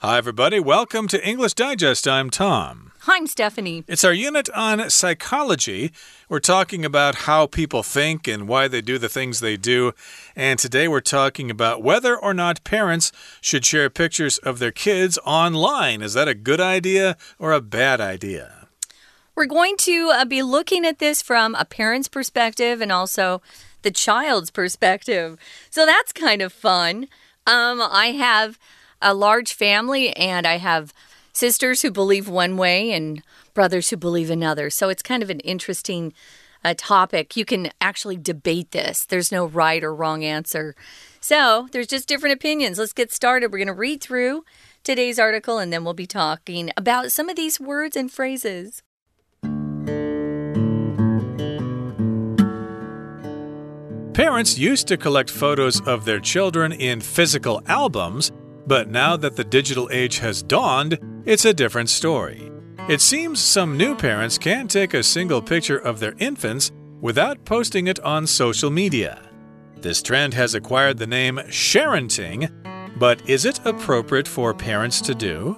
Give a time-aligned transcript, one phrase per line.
[0.00, 0.60] Hi, everybody.
[0.60, 2.06] Welcome to English Digest.
[2.06, 2.92] I'm Tom.
[3.08, 3.82] I'm Stephanie.
[3.88, 5.90] It's our unit on psychology.
[6.28, 9.94] We're talking about how people think and why they do the things they do.
[10.36, 15.18] And today we're talking about whether or not parents should share pictures of their kids
[15.26, 16.00] online.
[16.00, 18.68] Is that a good idea or a bad idea?
[19.34, 23.42] We're going to uh, be looking at this from a parent's perspective and also
[23.82, 25.36] the child's perspective.
[25.70, 27.08] So that's kind of fun.
[27.48, 28.60] Um, I have
[29.00, 30.92] a large family and I have
[31.32, 33.22] sisters who believe one way and
[33.54, 34.70] brothers who believe another.
[34.70, 36.12] So it's kind of an interesting
[36.64, 37.36] uh, topic.
[37.36, 40.74] You can actually debate this, there's no right or wrong answer.
[41.20, 42.78] So there's just different opinions.
[42.78, 43.52] Let's get started.
[43.52, 44.44] We're going to read through
[44.82, 48.82] today's article and then we'll be talking about some of these words and phrases.
[54.14, 58.32] Parents used to collect photos of their children in physical albums
[58.68, 62.52] but now that the digital age has dawned, it's a different story.
[62.86, 67.86] It seems some new parents can't take a single picture of their infants without posting
[67.86, 69.22] it on social media.
[69.76, 72.50] This trend has acquired the name sharenting,
[72.98, 75.56] but is it appropriate for parents to do?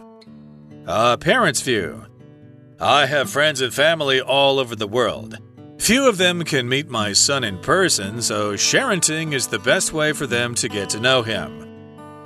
[0.87, 2.07] A parent's view.
[2.79, 5.37] I have friends and family all over the world.
[5.79, 10.13] Few of them can meet my son in person, so sharenting is the best way
[10.13, 11.70] for them to get to know him.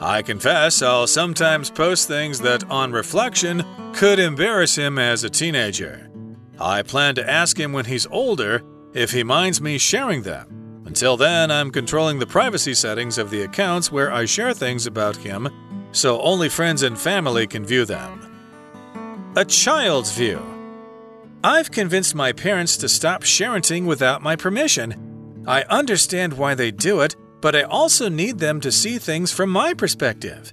[0.01, 3.65] I confess I'll sometimes post things that, on reflection,
[3.95, 6.11] could embarrass him as a teenager.
[6.59, 10.83] I plan to ask him when he's older if he minds me sharing them.
[10.85, 15.17] Until then, I'm controlling the privacy settings of the accounts where I share things about
[15.17, 15.49] him,
[15.93, 19.33] so only friends and family can view them.
[19.37, 20.43] A child's view.
[21.43, 25.45] I've convinced my parents to stop sharing without my permission.
[25.47, 29.51] I understand why they do it but I also need them to see things from
[29.51, 30.51] my perspective.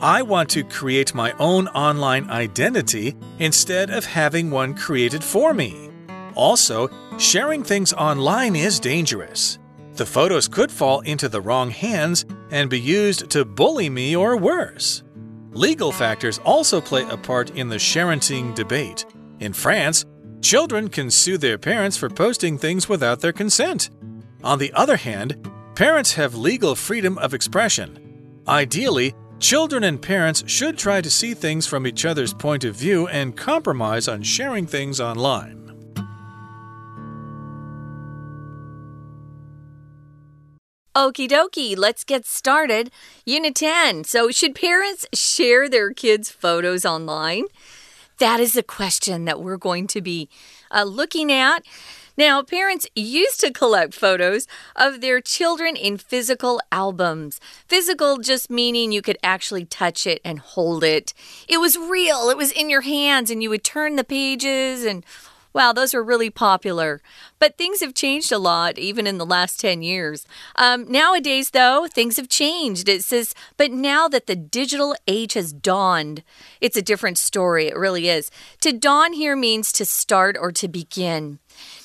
[0.00, 5.90] I want to create my own online identity instead of having one created for me.
[6.34, 9.60] Also, sharing things online is dangerous.
[9.92, 14.36] The photos could fall into the wrong hands and be used to bully me or
[14.36, 15.04] worse.
[15.52, 19.06] Legal factors also play a part in the sharenting debate.
[19.38, 20.04] In France,
[20.42, 23.90] children can sue their parents for posting things without their consent.
[24.42, 27.98] On the other hand, Parents have legal freedom of expression.
[28.46, 33.08] Ideally, children and parents should try to see things from each other's point of view
[33.08, 35.64] and compromise on sharing things online.
[40.94, 42.92] Okie dokie, let's get started.
[43.26, 44.04] Unit 10.
[44.04, 47.46] So, should parents share their kids' photos online?
[48.18, 50.28] That is a question that we're going to be
[50.70, 51.64] uh, looking at.
[52.16, 57.40] Now, parents used to collect photos of their children in physical albums.
[57.66, 61.12] Physical just meaning you could actually touch it and hold it.
[61.48, 65.04] It was real, it was in your hands, and you would turn the pages and
[65.54, 67.00] Wow, those were really popular.
[67.38, 70.26] But things have changed a lot, even in the last 10 years.
[70.56, 72.88] Um, nowadays, though, things have changed.
[72.88, 76.24] It says, but now that the digital age has dawned,
[76.60, 77.68] it's a different story.
[77.68, 78.32] It really is.
[78.62, 81.38] To dawn here means to start or to begin.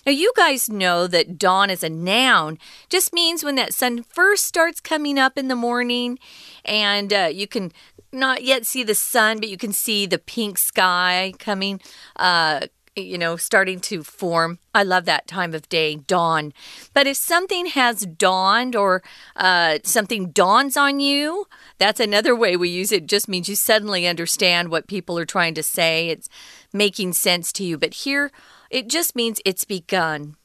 [0.09, 2.57] Now, you guys know that dawn is a noun,
[2.89, 6.17] just means when that sun first starts coming up in the morning
[6.65, 7.71] and uh, you can
[8.11, 11.79] not yet see the sun, but you can see the pink sky coming.
[12.15, 12.61] Uh,
[12.95, 14.57] you know, starting to form.
[14.73, 16.53] I love that time of day, dawn.
[16.91, 19.03] But if something has dawned or
[19.35, 21.45] uh, something dawns on you,
[21.77, 23.03] that's another way we use it.
[23.03, 23.07] it.
[23.07, 26.09] Just means you suddenly understand what people are trying to say.
[26.09, 26.27] It's
[26.73, 27.77] making sense to you.
[27.77, 28.31] But here,
[28.69, 30.35] it just means it's begun.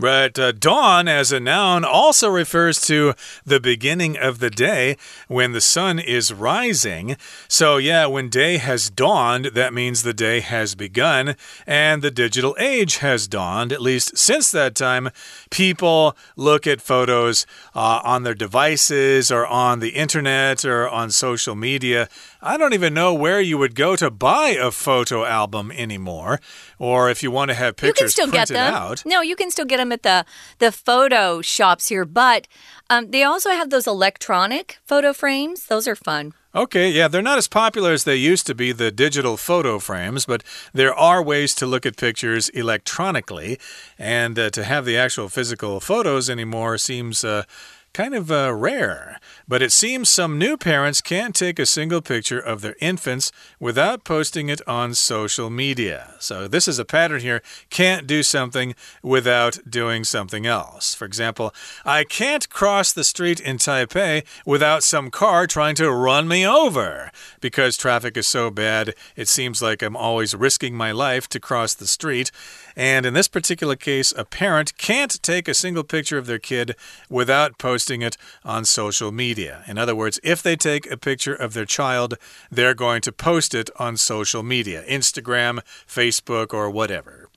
[0.00, 0.38] Right.
[0.38, 3.12] Uh, dawn as a noun also refers to
[3.44, 4.96] the beginning of the day
[5.28, 7.18] when the sun is rising.
[7.48, 12.56] So, yeah, when day has dawned, that means the day has begun and the digital
[12.58, 13.72] age has dawned.
[13.72, 15.10] At least since that time,
[15.50, 17.44] people look at photos
[17.74, 22.08] uh, on their devices or on the internet or on social media.
[22.40, 26.40] I don't even know where you would go to buy a photo album anymore,
[26.78, 28.74] or if you want to have pictures you can still printed get them.
[28.74, 29.02] out.
[29.04, 30.24] No, you can still get them at the
[30.58, 32.46] the photo shops here, but
[32.88, 35.66] um, they also have those electronic photo frames.
[35.66, 36.34] Those are fun.
[36.52, 40.26] Okay, yeah, they're not as popular as they used to be, the digital photo frames,
[40.26, 40.42] but
[40.74, 43.56] there are ways to look at pictures electronically,
[43.96, 47.22] and uh, to have the actual physical photos anymore seems.
[47.22, 47.44] Uh,
[47.92, 49.18] kind of uh, rare.
[49.48, 54.04] But it seems some new parents can't take a single picture of their infants without
[54.04, 56.14] posting it on social media.
[56.20, 57.42] So this is a pattern here.
[57.68, 60.94] Can't do something without doing something else.
[60.94, 61.52] For example,
[61.84, 67.10] I can't cross the street in Taipei without some car trying to run me over.
[67.40, 71.74] Because traffic is so bad, it seems like I'm always risking my life to cross
[71.74, 72.30] the street.
[72.76, 76.76] And in this particular case, a parent can't take a single picture of their kid
[77.08, 79.62] without posting it on social media.
[79.66, 82.14] In other words, if they take a picture of their child,
[82.50, 87.28] they're going to post it on social media Instagram, Facebook, or whatever.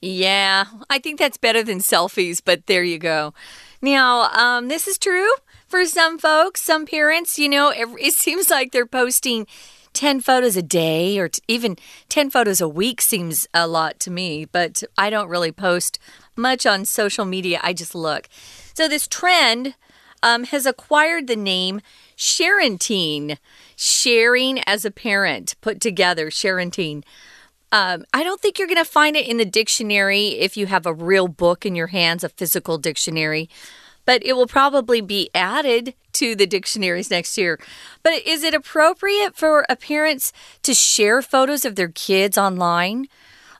[0.00, 3.32] Yeah, I think that's better than selfies, but there you go.
[3.80, 5.30] Now, um, this is true
[5.66, 7.38] for some folks, some parents.
[7.38, 9.46] You know, it, it seems like they're posting
[9.94, 11.76] 10 photos a day or even
[12.08, 15.98] 10 photos a week seems a lot to me, but I don't really post
[16.36, 17.60] much on social media.
[17.62, 18.28] I just look.
[18.74, 19.74] So, this trend
[20.22, 21.80] um, has acquired the name
[22.16, 23.38] Sharenting,
[23.76, 27.02] sharing as a parent, put together, Sharenting.
[27.72, 30.86] Um, I don't think you're going to find it in the dictionary if you have
[30.86, 33.48] a real book in your hands, a physical dictionary
[34.04, 37.58] but it will probably be added to the dictionaries next year.
[38.02, 40.32] But is it appropriate for a parents
[40.62, 43.08] to share photos of their kids online?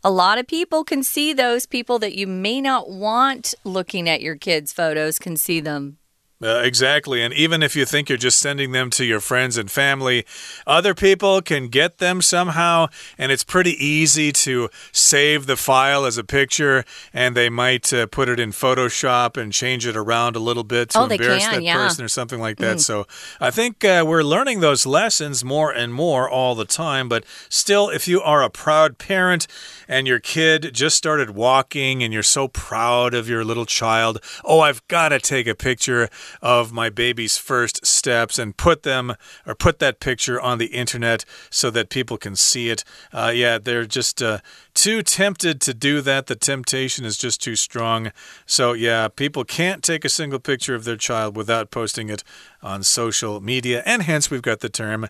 [0.07, 4.21] A lot of people can see those people that you may not want looking at
[4.21, 5.97] your kids' photos can see them.
[6.45, 7.23] Uh, exactly.
[7.23, 10.27] And even if you think you're just sending them to your friends and family,
[10.67, 12.89] other people can get them somehow.
[13.17, 16.85] And it's pretty easy to save the file as a picture.
[17.15, 20.91] And they might uh, put it in Photoshop and change it around a little bit
[20.91, 21.77] to oh, embarrass can, that yeah.
[21.77, 22.77] person or something like that.
[22.77, 22.81] Mm.
[22.81, 23.07] So
[23.41, 27.09] I think uh, we're learning those lessons more and more all the time.
[27.09, 29.47] But still, if you are a proud parent
[29.89, 34.61] and your kid just started walking and you're so proud of your little child, oh,
[34.61, 36.11] I've got to take a picture
[36.43, 39.15] of my baby's first steps and put them
[39.47, 42.85] or put that picture on the internet so that people can see it.
[43.13, 44.39] Uh, yeah, they're just uh,
[44.75, 46.27] too tempted to do that.
[46.27, 48.13] The temptation is just too strong.
[48.47, 52.25] So, yeah, people can't take a single picture of their child without posting it
[52.63, 53.83] on social media.
[53.87, 55.09] And hence, we've got the term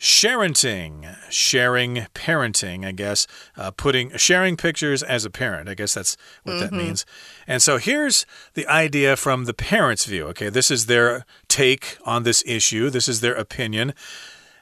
[0.00, 3.26] sharenting, sharing parenting, I guess,
[3.56, 5.68] uh, putting sharing pictures as a parent.
[5.68, 6.60] I guess that's what mm -hmm.
[6.60, 6.86] that mm-hmm.
[6.86, 7.06] means.
[7.46, 10.28] And so here's the idea from the parents' view.
[10.28, 12.90] Okay, this is their take on this issue.
[12.90, 13.92] This is their opinion.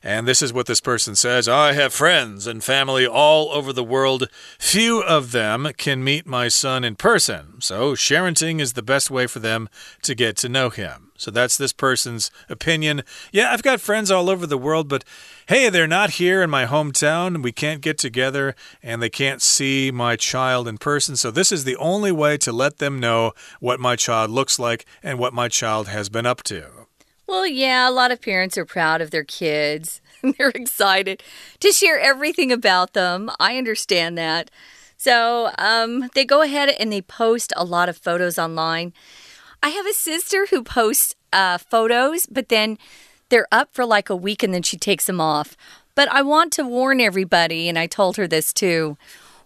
[0.08, 3.84] And this is what this person says I have friends and family all over the
[3.84, 4.30] world.
[4.58, 7.60] Few of them can meet my son in person.
[7.60, 9.68] So, sharenting is the best way for them
[10.00, 11.12] to get to know him.
[11.18, 13.02] So, that's this person's opinion.
[13.32, 15.04] Yeah, I've got friends all over the world, but
[15.46, 17.42] hey, they're not here in my hometown.
[17.42, 21.16] We can't get together and they can't see my child in person.
[21.16, 24.86] So, this is the only way to let them know what my child looks like
[25.02, 26.87] and what my child has been up to.
[27.28, 30.00] Well, yeah, a lot of parents are proud of their kids.
[30.20, 31.22] And they're excited
[31.60, 33.30] to share everything about them.
[33.38, 34.50] I understand that.
[34.96, 38.92] So um, they go ahead and they post a lot of photos online.
[39.62, 42.78] I have a sister who posts uh, photos, but then
[43.28, 45.56] they're up for like a week and then she takes them off.
[45.94, 48.96] But I want to warn everybody, and I told her this too.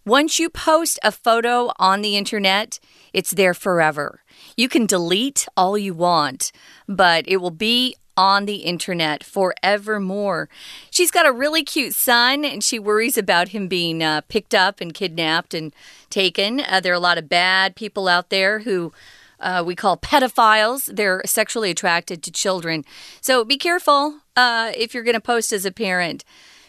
[0.06, 2.80] Once you post a photo on the internet,
[3.12, 4.21] it's there forever.
[4.56, 6.52] You can delete all you want,
[6.88, 10.48] but it will be on the internet forevermore.
[10.90, 14.80] She's got a really cute son, and she worries about him being uh, picked up
[14.80, 15.74] and kidnapped and
[16.10, 16.60] taken.
[16.60, 18.92] Uh, there are a lot of bad people out there who.
[19.40, 20.84] Uh, we call pedophiles.
[20.94, 22.84] They're sexually attracted to children.
[23.20, 26.24] So be careful uh, if you're going to post as a parent.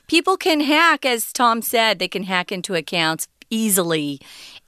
[0.08, 4.20] People can hack, as Tom said, they can hack into accounts easily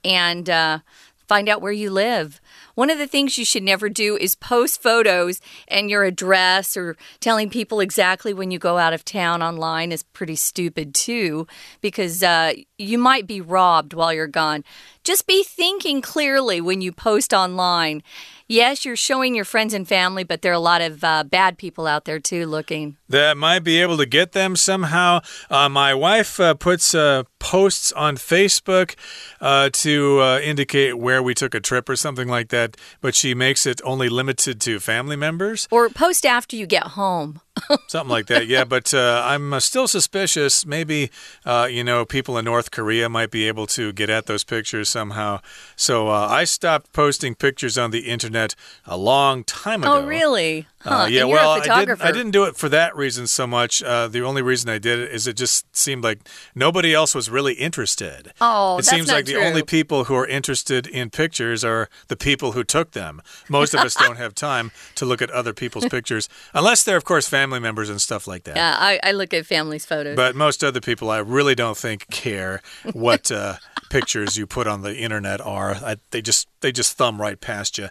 [0.04, 0.78] and uh,
[1.26, 2.40] find out where you live.
[2.76, 6.94] One of the things you should never do is post photos and your address or
[7.20, 11.46] telling people exactly when you go out of town online is pretty stupid too,
[11.80, 14.62] because uh, you might be robbed while you're gone.
[15.04, 18.02] Just be thinking clearly when you post online.
[18.48, 21.58] Yes, you're showing your friends and family, but there are a lot of uh, bad
[21.58, 22.96] people out there too looking.
[23.08, 25.20] That might be able to get them somehow.
[25.50, 28.94] Uh, my wife uh, puts uh, posts on Facebook
[29.40, 32.65] uh, to uh, indicate where we took a trip or something like that,
[33.00, 35.68] but she makes it only limited to family members.
[35.70, 37.40] Or post after you get home.
[37.88, 38.64] Something like that, yeah.
[38.64, 40.66] But uh, I'm uh, still suspicious.
[40.66, 41.10] Maybe,
[41.44, 44.88] uh, you know, people in North Korea might be able to get at those pictures
[44.88, 45.40] somehow.
[45.74, 49.94] So uh, I stopped posting pictures on the internet a long time ago.
[49.94, 50.06] Oh, ago.
[50.08, 50.66] really?
[50.84, 51.06] Uh, Huh.
[51.10, 52.00] yeah, well, I didn't.
[52.00, 53.82] I didn't do it for that reason so much.
[53.82, 56.20] Uh, the only reason I did it is it just seemed like
[56.54, 58.32] nobody else was really interested.
[58.40, 59.34] Oh, it seems like true.
[59.34, 63.20] the only people who are interested in pictures are the people who took them.
[63.48, 67.04] Most of us don't have time to look at other people's pictures, unless they're, of
[67.04, 68.56] course, family members and stuff like that.
[68.56, 70.16] Yeah, I, I look at families' photos.
[70.16, 72.62] But most other people, I really don't think care
[72.92, 73.56] what uh,
[73.90, 75.74] pictures you put on the internet are.
[75.74, 77.88] I, they just they just thumb right past you.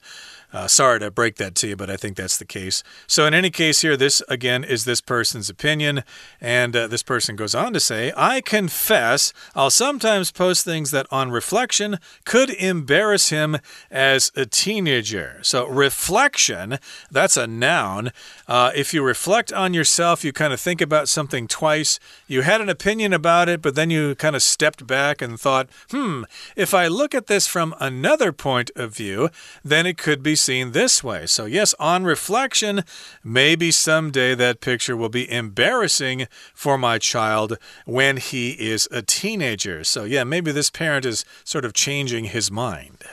[0.56, 2.82] Uh, sorry to break that to you, but I think that's the case.
[3.08, 6.02] So, in any case, here, this again is this person's opinion.
[6.40, 11.08] And uh, this person goes on to say, I confess I'll sometimes post things that,
[11.12, 13.58] on reflection, could embarrass him
[13.92, 15.40] as a teenager.
[15.42, 16.80] So, reflection,
[17.12, 18.14] that's a noun.
[18.48, 22.00] Uh, if you reflect on yourself, you kind of think about something twice.
[22.28, 25.68] You had an opinion about it, but then you kind of stepped back and thought,
[25.92, 26.24] hmm,
[26.56, 29.30] if I look at this from another point of view,
[29.62, 31.26] then it could be seen this way.
[31.26, 32.84] So, yes, on reflection,
[33.24, 39.84] maybe someday that picture will be embarrassing for my child when he is a teenager.
[39.84, 43.04] So, yeah, maybe this parent is sort of changing his mind.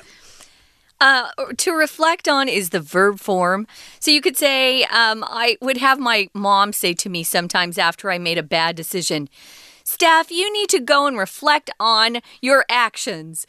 [1.00, 3.66] Uh, to reflect on is the verb form.
[3.98, 8.08] So you could say, um, I would have my mom say to me sometimes after
[8.08, 9.28] I made a bad decision,
[9.82, 13.48] Steph, you need to go and reflect on your actions.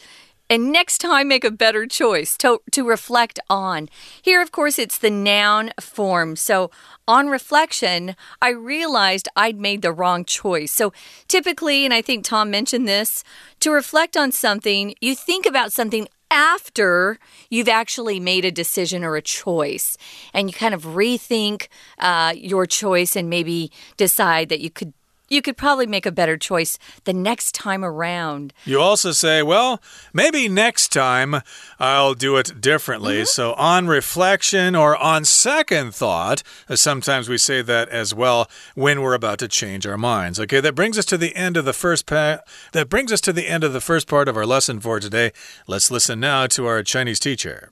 [0.54, 3.90] And next time, make a better choice to, to reflect on.
[4.22, 6.36] Here, of course, it's the noun form.
[6.36, 6.70] So,
[7.08, 10.72] on reflection, I realized I'd made the wrong choice.
[10.72, 10.94] So,
[11.28, 13.24] typically, and I think Tom mentioned this,
[13.62, 17.18] to reflect on something, you think about something after
[17.50, 19.98] you've actually made a decision or a choice
[20.36, 21.68] and you kind of rethink
[21.98, 24.94] uh, your choice and maybe decide that you could
[25.33, 29.79] you could probably make a better choice the next time around You also say, well,
[30.15, 31.43] maybe next time
[31.79, 33.27] I'll do it differently.
[33.27, 39.03] So, on reflection or on second thought, uh, sometimes we say that as well when
[39.03, 40.41] we're about to change our minds.
[40.41, 42.39] Okay, that brings us to the end of the first pa
[42.73, 45.33] that brings us to the end of the first part of our lesson for today.
[45.67, 47.69] Let's listen now to our Chinese teacher.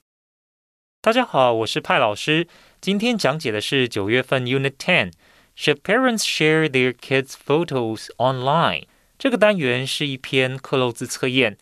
[1.01, 2.49] 大家好，我是派老师。
[2.83, 5.13] 今天讲解的是九月份 Unit Ten。
[5.62, 8.86] Should parents share their kids' photos online？
[9.20, 11.56] 这个单元是一篇克漏字测验，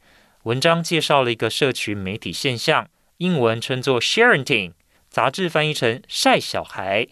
[0.44, 2.88] 文章介绍了一个社群媒体现象，
[3.18, 4.72] 英文称作 sharenting，
[5.10, 7.10] 杂志翻译成晒小孩。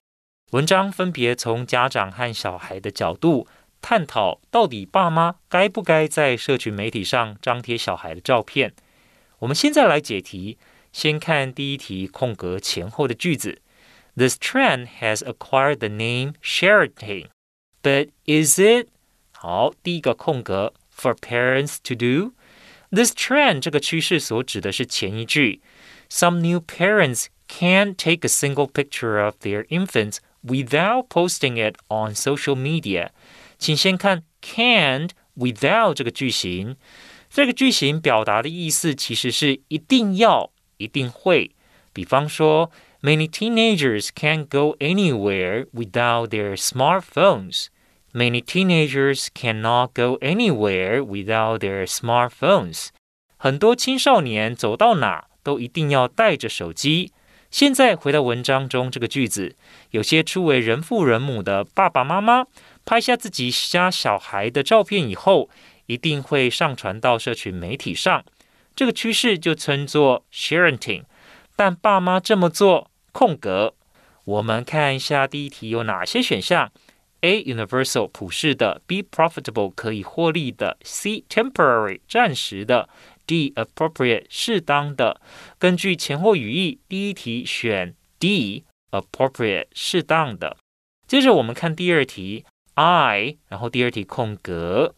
[0.51, 3.49] 文章分别从家长和小孩的角度
[3.81, 8.73] 探讨，到底爸妈该不该在社群媒体上张贴小孩的照片。
[9.39, 10.57] 我们现在来解题。
[10.93, 13.61] 先看第一题空格前后的句子。
[14.17, 17.27] This trend has acquired the name sharenting,
[17.83, 18.87] but is it
[19.31, 22.33] 好第一个空格 for parents to do?
[22.89, 23.61] This trend
[26.09, 32.15] Some new parents can take a single picture of their infants without posting it on
[32.15, 33.09] social media。
[33.59, 36.75] 请先看 can't without 这个句型，
[37.29, 41.51] 这个句型表达的意思其实是一定要、一定会。
[41.93, 42.71] 比方说
[43.07, 47.67] ，Many teenagers can't go anywhere without their smartphones.
[48.11, 52.89] Many teenagers cannot go anywhere without their smartphones.
[53.37, 57.13] 很多青少年走到哪都一定要带着手机。
[57.49, 59.55] 现在回到文章中这个句子，
[59.91, 62.45] 有些初为人父人母的爸爸妈妈
[62.83, 65.49] 拍下自己家小孩的照片以后，
[65.85, 68.25] 一定会上传到社群媒体上。
[68.75, 71.03] 这个趋势就称作 sharing，
[71.55, 73.73] 但爸妈这么做空格。
[74.25, 76.71] 我们看一下第一题有哪些选项
[77.21, 82.87] ：A universal 普世的，B profitable 可以获利的，C temporary 暂时的
[83.25, 85.19] ，D appropriate 适当的。
[85.57, 90.57] 根据前后语义，第一题选 D appropriate 适当的。
[91.07, 92.45] 接着我们看第二题
[92.75, 94.93] I，然后第二题空格。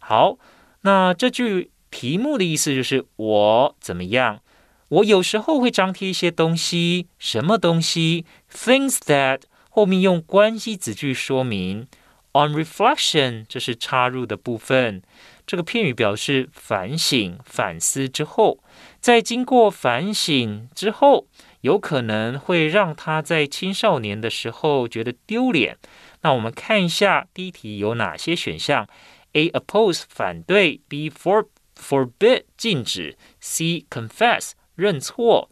[0.00, 0.38] 好，
[0.82, 1.72] 那这句。
[1.88, 4.40] 题目的意思就是我怎么样？
[4.88, 11.88] 我有时候会张贴一些东西，什么东西？Things that 后面用关系子句说明。
[12.32, 15.02] On reflection 这是插入的部分。
[15.46, 18.58] 这个片语表示反省、反思之后，
[19.00, 21.26] 在经过反省之后，
[21.62, 25.78] 有可能会让他在青少年的时候觉得丢脸。
[26.22, 28.86] 那我们看一下第一题有哪些选项
[29.32, 35.49] ：A oppose 反对，B for forbid 禁止，C confess 认错、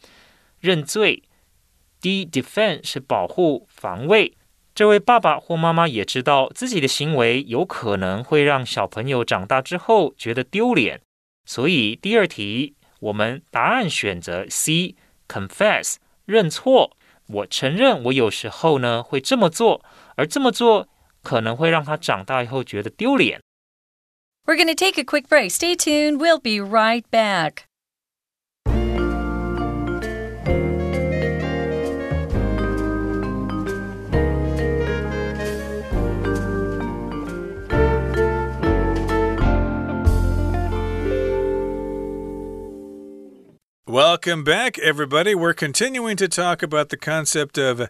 [0.59, 1.23] 认罪，
[2.01, 4.37] D defend 是保护、防卫
[4.73, 11.01] 这位爸爸或妈妈也知道自己的行为有可能会让小朋友长大之后觉得丢脸，
[11.45, 15.95] 所以第二题我们答案选择 C，confess
[16.25, 16.95] 认错。
[17.27, 19.83] 我承认我有时候呢会这么做，
[20.15, 20.87] 而这么做
[21.21, 23.41] 可能会让他长大以后觉得丢脸。
[24.45, 25.51] We're going to take a quick break.
[25.51, 26.17] Stay tuned.
[26.17, 27.65] We'll be right back.
[43.94, 45.36] Welcome back, everybody.
[45.36, 47.88] We're continuing to talk about the concept of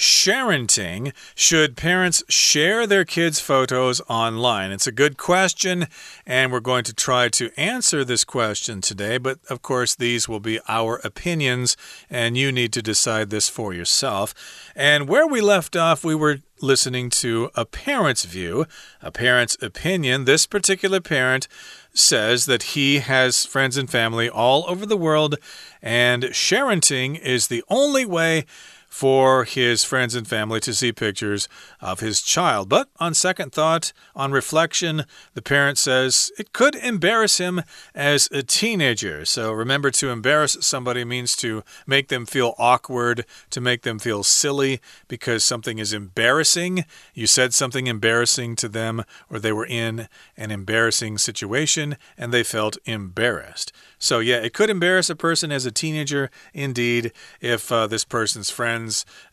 [0.00, 1.12] sharenting.
[1.34, 4.72] Should parents share their kids' photos online?
[4.72, 5.88] It's a good question,
[6.26, 9.18] and we're going to try to answer this question today.
[9.18, 11.76] But of course, these will be our opinions,
[12.08, 14.34] and you need to decide this for yourself.
[14.74, 18.64] And where we left off, we were listening to a parent's view,
[19.02, 20.24] a parent's opinion.
[20.24, 21.46] This particular parent
[21.92, 25.36] says that he has friends and family all over the world,
[25.82, 28.46] and sharenting is the only way
[28.90, 31.48] for his friends and family to see pictures
[31.80, 32.68] of his child.
[32.68, 35.04] But on second thought, on reflection,
[35.34, 37.62] the parent says it could embarrass him
[37.94, 39.24] as a teenager.
[39.24, 44.24] So remember, to embarrass somebody means to make them feel awkward, to make them feel
[44.24, 46.84] silly because something is embarrassing.
[47.14, 52.42] You said something embarrassing to them, or they were in an embarrassing situation and they
[52.42, 53.72] felt embarrassed.
[54.02, 56.30] So, yeah, it could embarrass a person as a teenager.
[56.54, 58.79] Indeed, if uh, this person's friends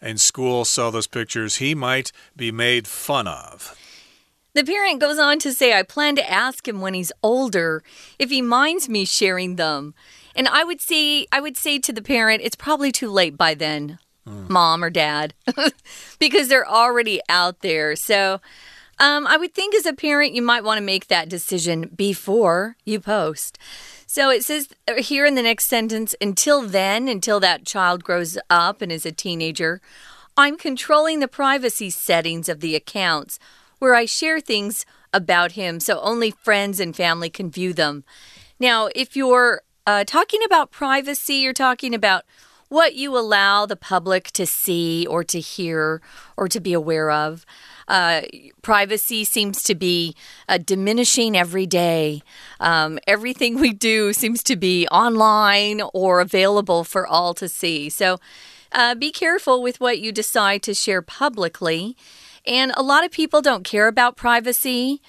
[0.02, 3.78] in school saw those pictures, he might be made fun of.
[4.54, 7.84] The parent goes on to say, I plan to ask him when he's older
[8.18, 9.94] if he minds me sharing them.
[10.36, 13.54] And I would say, I would say to the parent, it's probably too late by
[13.54, 14.50] then, mm.
[14.50, 15.36] mom or dad,
[16.20, 17.96] because they're already out there.
[17.96, 18.42] So,
[19.00, 22.78] um, I would think as a parent, you might want to make that decision before
[22.84, 23.60] you post.
[24.10, 28.82] So it says here in the next sentence until then, until that child grows up
[28.82, 29.82] and is a teenager,
[30.38, 33.38] I'm controlling the privacy settings of the accounts
[33.80, 38.06] where I share things about him so only friends and family can view them.
[38.60, 42.24] Now, if you're uh, talking about privacy, you're talking about
[42.70, 46.02] what you allow the public to see or to hear
[46.38, 47.46] or to be aware of.
[47.88, 48.22] Uh,
[48.62, 50.16] privacy seems to be
[50.50, 52.22] uh, diminishing every day.
[52.60, 57.90] Um, everything we do seems to be online or available for all to see.
[57.90, 58.18] So
[58.72, 61.96] uh, be careful with what you decide to share publicly.
[62.46, 65.02] And a lot of people don't care about privacy.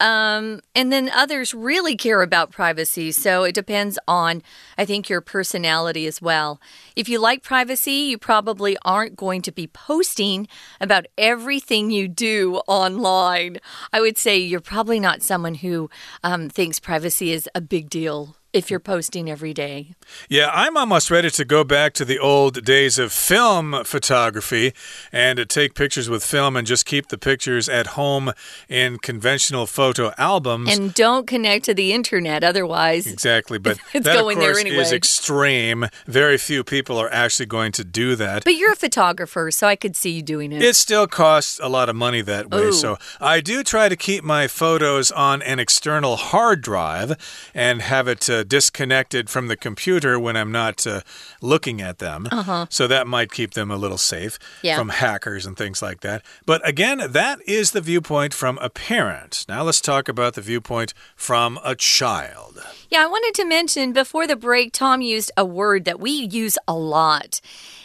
[0.00, 3.12] Um, and then others really care about privacy.
[3.12, 4.42] So it depends on,
[4.76, 6.60] I think, your personality as well.
[6.96, 10.48] If you like privacy, you probably aren't going to be posting
[10.80, 13.58] about everything you do online.
[13.92, 15.88] I would say you're probably not someone who
[16.22, 19.94] um, thinks privacy is a big deal if you're posting every day.
[20.28, 24.72] Yeah, I'm almost ready to go back to the old days of film photography
[25.12, 28.32] and to take pictures with film and just keep the pictures at home
[28.68, 30.70] in conventional photo albums.
[30.70, 33.08] And don't connect to the internet otherwise.
[33.08, 34.82] Exactly, but it's that going of course there anyway.
[34.82, 35.88] is extreme.
[36.06, 38.44] Very few people are actually going to do that.
[38.44, 40.62] But you're a photographer, so I could see you doing it.
[40.62, 42.66] It still costs a lot of money that way.
[42.66, 42.72] Ooh.
[42.72, 47.16] So I do try to keep my photos on an external hard drive
[47.52, 51.00] and have it uh, disconnected from the computer when I'm not uh,
[51.40, 52.26] looking at them.
[52.30, 52.66] Uh -huh.
[52.70, 54.78] So that might keep them a little safe yeah.
[54.78, 56.22] from hackers and things like that.
[56.46, 59.44] But again, that is the viewpoint from a parent.
[59.48, 62.62] Now let's talk about the viewpoint from a child.
[62.90, 66.58] Yeah, I wanted to mention before the break, Tom used a word that we use
[66.66, 67.40] a lot.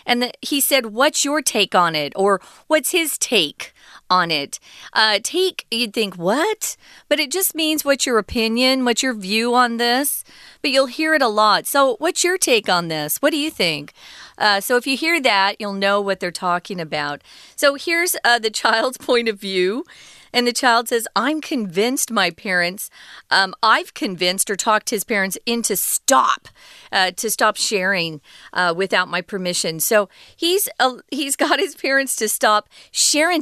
[0.05, 2.13] And the, he said, What's your take on it?
[2.15, 3.73] Or what's his take?
[4.09, 4.59] On it.
[4.93, 6.75] Uh, take, you'd think, what?
[7.07, 10.23] But it just means what's your opinion, what's your view on this.
[10.61, 11.67] But you'll hear it a lot.
[11.67, 13.17] So, what's your take on this?
[13.17, 13.93] What do you think?
[14.37, 17.21] Uh, so, if you hear that, you'll know what they're talking about.
[17.55, 19.85] So, here's uh, the child's point of view.
[20.33, 22.89] And the child says, I'm convinced my parents,
[23.31, 26.47] um, I've convinced or talked his parents into stop,
[26.91, 28.21] uh, to stop sharing
[28.53, 29.79] uh, without my permission.
[29.79, 33.41] So he's, uh, he's got his parents to stop sharing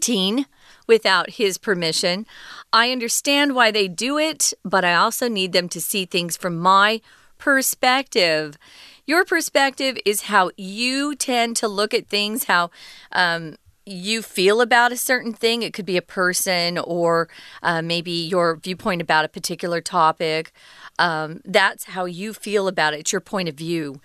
[0.87, 2.25] without his permission.
[2.73, 6.57] I understand why they do it, but I also need them to see things from
[6.57, 7.01] my
[7.37, 8.57] perspective.
[9.05, 12.71] Your perspective is how you tend to look at things, how
[13.11, 15.61] um, you feel about a certain thing.
[15.61, 17.29] It could be a person or
[17.63, 20.51] uh, maybe your viewpoint about a particular topic.
[20.99, 23.01] Um, that's how you feel about it.
[23.01, 24.01] It's your point of view.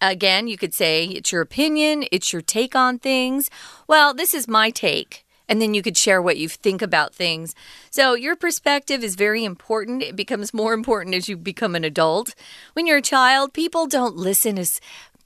[0.00, 3.50] Again, you could say it's your opinion, it's your take on things.
[3.88, 7.54] Well, this is my take and then you could share what you think about things.
[7.90, 10.02] So, your perspective is very important.
[10.02, 12.34] It becomes more important as you become an adult.
[12.72, 14.80] When you're a child, people don't listen as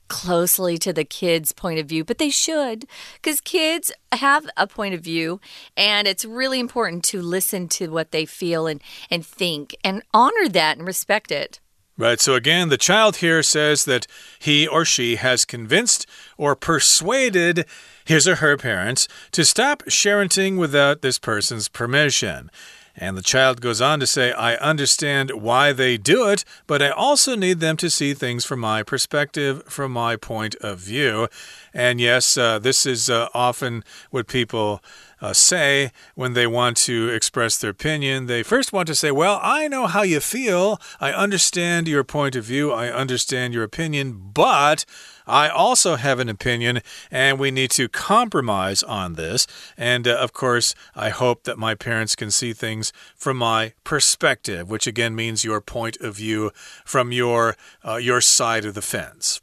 [0.09, 4.95] closely to the kids' point of view, but they should because kids have a point
[4.95, 5.41] of view,
[5.77, 10.49] and it's really important to listen to what they feel and, and think and honor
[10.49, 11.61] that and respect it.
[11.97, 14.07] Right, so again, the child here says that
[14.39, 17.67] he or she has convinced or persuaded
[18.09, 22.51] his or her parents to stop sharing without this person's permission.
[22.97, 26.89] And the child goes on to say, I understand why they do it, but I
[26.89, 31.29] also need them to see things from my perspective, from my point of view.
[31.75, 34.83] And yes, uh, this is uh, often what people
[35.21, 38.27] uh, say when they want to express their opinion.
[38.27, 40.81] They first want to say, Well, I know how you feel.
[40.99, 42.73] I understand your point of view.
[42.73, 44.87] I understand your opinion, but.
[45.29, 49.47] I also have an opinion, and we need to compromise on this.
[49.77, 54.71] And uh, of course, I hope that my parents can see things from my perspective,
[54.71, 56.51] which again means your point of view
[56.85, 59.41] from your uh, your side of the fence.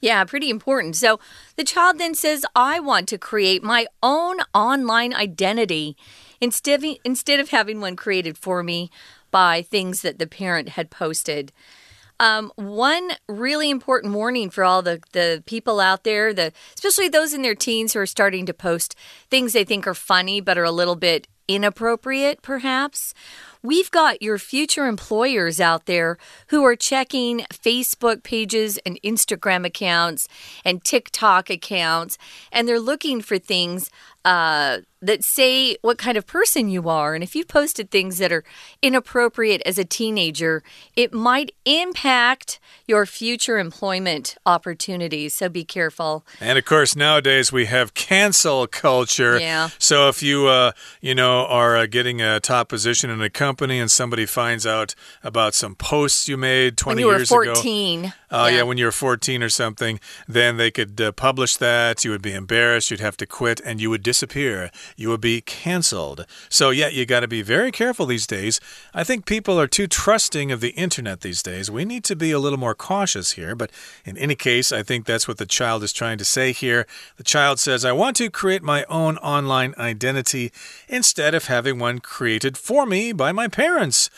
[0.00, 0.96] Yeah, pretty important.
[0.96, 1.20] So
[1.56, 5.94] the child then says, I want to create my own online identity
[6.40, 8.90] instead of, instead of having one created for me
[9.30, 11.52] by things that the parent had posted.
[12.20, 17.32] Um, one really important warning for all the, the people out there, the especially those
[17.32, 18.94] in their teens who are starting to post
[19.30, 23.14] things they think are funny but are a little bit inappropriate, perhaps.
[23.62, 30.28] We've got your future employers out there who are checking Facebook pages and Instagram accounts
[30.64, 32.16] and TikTok accounts,
[32.50, 33.90] and they're looking for things
[34.24, 37.14] uh, that say what kind of person you are.
[37.14, 38.44] And if you posted things that are
[38.82, 40.62] inappropriate as a teenager,
[40.94, 45.34] it might impact your future employment opportunities.
[45.34, 46.26] So be careful.
[46.38, 49.38] And of course, nowadays we have cancel culture.
[49.38, 49.70] Yeah.
[49.78, 53.49] So if you, uh, you know, are uh, getting a top position in a company
[53.80, 58.12] and somebody finds out about some posts you made 20 you years 14, ago.
[58.30, 58.58] Uh, yeah.
[58.58, 58.62] yeah.
[58.62, 62.04] when you were 14 or something, then they could uh, publish that.
[62.04, 62.90] You would be embarrassed.
[62.90, 64.70] You'd have to quit and you would disappear.
[64.96, 66.26] You would be canceled.
[66.48, 68.60] So, yeah, you got to be very careful these days.
[68.94, 71.70] I think people are too trusting of the internet these days.
[71.70, 73.54] We need to be a little more cautious here.
[73.54, 73.70] But
[74.04, 76.86] in any case, I think that's what the child is trying to say here.
[77.16, 80.52] The child says, I want to create my own online identity
[80.88, 84.10] instead of having one created for me by my parents.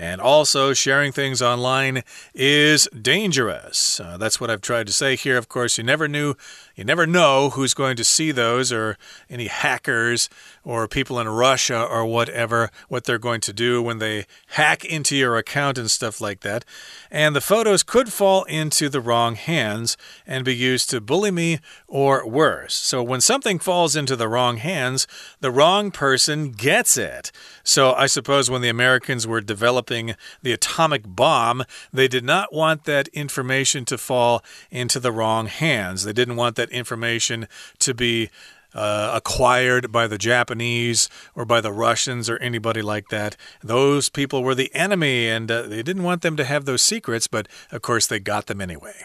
[0.00, 3.98] And also, sharing things online is dangerous.
[3.98, 5.36] Uh, that's what I've tried to say here.
[5.36, 6.36] Of course, you never knew,
[6.76, 8.96] you never know who's going to see those, or
[9.28, 10.28] any hackers,
[10.68, 15.16] or people in Russia, or whatever, what they're going to do when they hack into
[15.16, 16.62] your account and stuff like that.
[17.10, 21.60] And the photos could fall into the wrong hands and be used to bully me
[21.86, 22.74] or worse.
[22.74, 25.06] So, when something falls into the wrong hands,
[25.40, 27.32] the wrong person gets it.
[27.64, 32.84] So, I suppose when the Americans were developing the atomic bomb, they did not want
[32.84, 36.04] that information to fall into the wrong hands.
[36.04, 38.28] They didn't want that information to be
[38.74, 43.36] uh, acquired by the Japanese or by the Russians or anybody like that.
[43.62, 47.26] Those people were the enemy, and uh, they didn't want them to have those secrets,
[47.26, 49.04] but of course they got them anyway.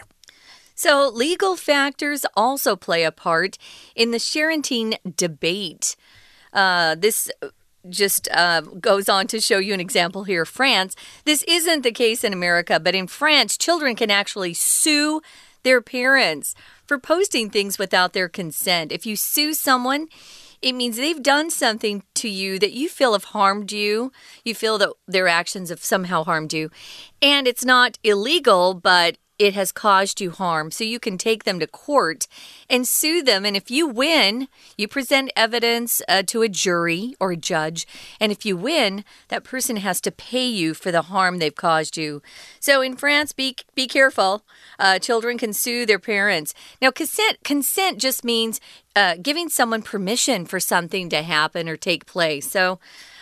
[0.74, 3.58] So, legal factors also play a part
[3.94, 5.94] in the sharenting debate.
[6.52, 7.30] Uh, this
[7.88, 10.96] just uh, goes on to show you an example here France.
[11.24, 15.20] This isn't the case in America, but in France, children can actually sue
[15.64, 16.54] their parents
[16.86, 18.92] for posting things without their consent.
[18.92, 20.08] If you sue someone,
[20.62, 24.12] it means they've done something to you that you feel have harmed you.
[24.44, 26.70] You feel that their actions have somehow harmed you.
[27.20, 30.70] And it's not illegal, but it has caused you harm.
[30.70, 32.26] So you can take them to court
[32.70, 33.44] and sue them.
[33.44, 37.86] And if you win, you present evidence uh, to a jury or a judge.
[38.20, 41.96] And if you win, that person has to pay you for the harm they've caused
[41.96, 42.22] you.
[42.60, 44.44] So in France, be, be careful.
[44.78, 46.54] Uh, children can sue their parents.
[46.80, 48.60] Now, consent, consent just means
[48.96, 52.50] uh, giving someone permission for something to happen or take place.
[52.50, 52.78] So,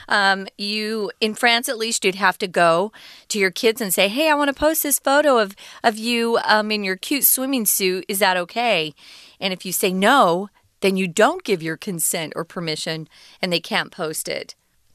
[0.08, 2.92] um, you in France at least you'd have to go
[3.28, 6.38] to your kids and say, "Hey, I want to post this photo of of you
[6.44, 8.04] um, in your cute swimming suit.
[8.08, 8.94] Is that okay?"
[9.40, 10.48] And if you say no,
[10.80, 13.08] then you don't give your consent or permission,
[13.40, 14.54] and they can't post it.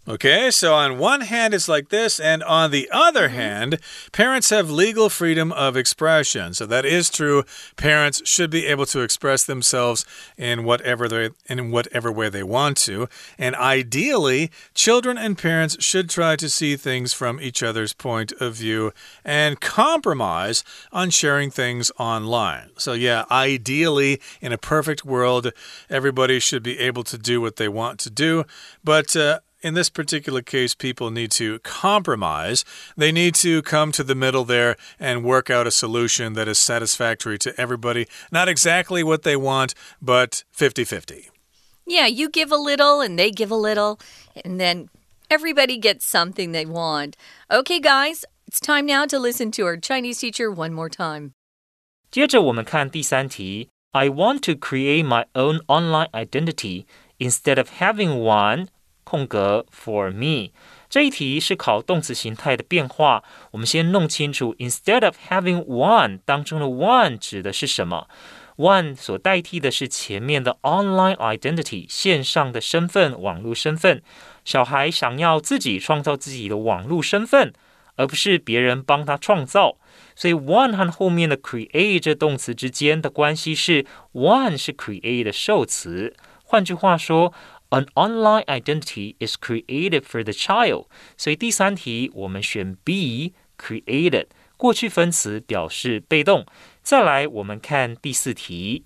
[0.10, 3.36] Okay, so on one hand, it's like this, and on the other Mm-hmm.
[3.36, 3.80] hand,
[4.13, 6.54] parents have legal freedom of expression.
[6.54, 7.43] So that is true.
[7.76, 10.06] Parents should be able to express themselves
[10.38, 16.10] in whatever they in whatever way they want to, and ideally, children and parents should
[16.10, 18.93] try to see things from each other's point of view
[19.26, 22.70] and compromise on sharing things online.
[22.78, 25.52] So yeah, ideally, in a perfect world,
[25.89, 28.46] everybody should be able to do what they want to do,
[28.86, 29.13] but.
[29.13, 32.65] Uh, in this particular case, people need to compromise.
[32.97, 36.59] They need to come to the middle there and work out a solution that is
[36.59, 38.07] satisfactory to everybody.
[38.33, 41.31] Not exactly what they want, but 50 50.
[41.87, 43.99] Yeah, you give a little and they give a little,
[44.45, 44.88] and then
[45.31, 47.17] everybody gets something they want.
[47.51, 51.33] Okay, guys, it's time now to listen to our Chinese teacher one more time.
[52.11, 56.85] 接着我们看第三题，I want to create my own online identity
[57.19, 58.69] instead of having one
[59.08, 60.52] 空格 for me。
[60.89, 63.24] 这一题是考动词形态的变化。
[63.52, 68.10] 我们先弄清楚，instead of having one 当中的 one 指的是什么
[68.58, 74.02] ？one 所代替的是前面的 online identity 线上的身份、网络身份。
[74.43, 77.54] 小孩想要自己创造自己的网络身份，
[77.96, 79.78] 而不是别人帮他创造。
[80.15, 86.15] 所以 one 和后面的 create 这动词之间的关系是 one 是 create 的受词。
[86.50, 87.34] 换句话说
[87.70, 90.88] ，an online identity is created for the child。
[91.18, 96.46] 所以第三题我们选 B created，过去分词表示被动。
[96.82, 98.86] 再来，我们看第四题，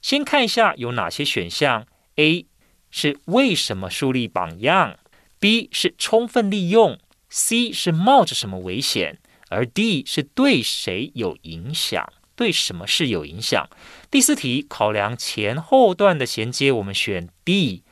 [0.00, 1.86] 先看一下有哪些选项。
[2.16, 2.46] A
[2.90, 4.98] 是为什么树立榜样
[5.38, 13.68] ，B 是充分利用，C 是冒着什么危险，而 D 是对谁有影响，对什么事有影响。
[14.10, 17.84] 第四题考量前后段的衔接，我们选 D，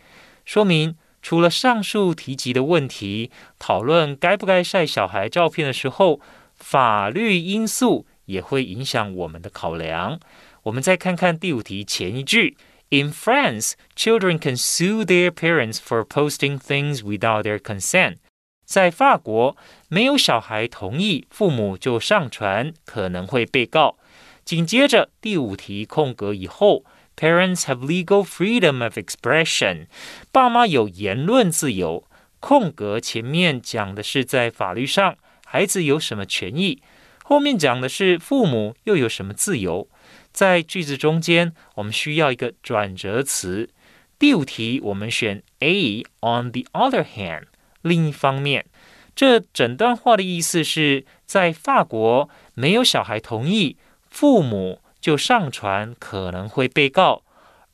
[0.46, 6.20] 说明除了上述提及的问题，讨论该不该晒小孩照片的时候，
[6.54, 10.18] 法律因素也会影响我们的考量。
[10.62, 12.56] 我们再看看第五题前一句。
[12.88, 18.18] In France, children can sue their parents for posting things without their consent.
[18.64, 19.56] 在法国，
[19.88, 23.96] 没有小孩同意，父母就上传，可能会被告。
[24.44, 26.85] 紧接着第五题空格以后
[27.16, 29.87] ，Parents have legal freedom of expression，
[30.31, 32.05] 爸妈有言论自由。
[32.38, 36.81] 空格前面讲的是在法律上，孩子有什么权益，
[37.24, 39.88] 后面讲的是父母又有什么自由。
[40.33, 43.70] 在句子中间，我们需要一个转折词。
[44.18, 46.05] 第五题我们选 A。
[46.20, 47.44] On the other hand，
[47.83, 48.66] 另一方面，
[49.14, 53.76] 这整段话的意思是在法国没有小孩同意，
[54.11, 57.23] 父母就上传可能会被告；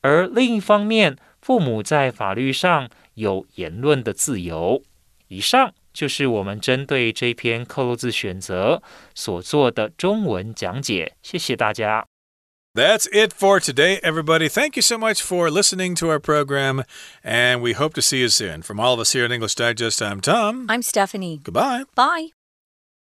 [0.01, 4.83] 而另一方面，父母在法律上有言论的自由。
[5.29, 8.83] 以上就是我们针对这篇扣漏字选择
[9.15, 11.15] 所做的中文讲解。
[11.23, 12.05] 谢谢大家。
[12.75, 14.47] That's it for today, everybody.
[14.47, 16.83] Thank you so much for listening to our program,
[17.23, 18.61] and we hope to see you soon.
[18.61, 20.67] From all of us here at English Digest, I'm Tom.
[20.69, 21.39] I'm Stephanie.
[21.43, 21.85] Goodbye.
[21.95, 22.42] Bye.